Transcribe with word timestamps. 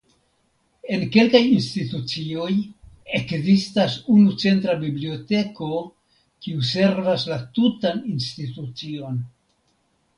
En 0.95 1.03
kelkaj 1.15 1.41
institucioj 1.49 2.47
ekzistas 3.19 3.99
unu 4.15 4.35
centra 4.47 4.77
biblioteko 4.83 5.71
kiu 6.47 6.69
servas 6.75 7.31
la 7.35 7.43
tutan 7.59 8.05
institucion. 8.17 9.27